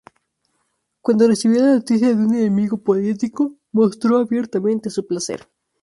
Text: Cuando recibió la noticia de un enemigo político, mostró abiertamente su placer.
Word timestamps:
Cuando 1.03 1.27
recibió 1.27 1.61
la 1.61 1.75
noticia 1.75 2.07
de 2.07 2.15
un 2.15 2.33
enemigo 2.33 2.77
político, 2.77 3.59
mostró 3.71 4.17
abiertamente 4.17 4.89
su 4.89 5.05
placer. 5.05 5.47